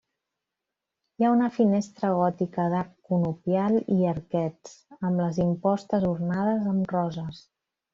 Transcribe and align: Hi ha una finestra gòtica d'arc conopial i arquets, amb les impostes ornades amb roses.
Hi 1.21 1.27
ha 1.27 1.33
una 1.35 1.49
finestra 1.57 2.09
gòtica 2.21 2.67
d'arc 2.75 2.91
conopial 3.13 3.79
i 3.99 4.09
arquets, 4.17 4.77
amb 4.99 5.15
les 5.27 5.43
impostes 5.49 6.13
ornades 6.15 6.71
amb 6.77 6.95
roses. 7.01 7.49